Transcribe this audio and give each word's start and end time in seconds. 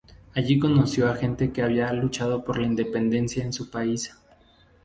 Allí 0.33 0.57
conoció 0.57 1.11
a 1.11 1.15
gente 1.15 1.51
que 1.51 1.61
había 1.61 1.93
luchado 1.93 2.43
por 2.43 2.57
la 2.57 2.65
independencia 2.65 3.43
en 3.43 3.53
su 3.53 3.69
país. 3.69 4.11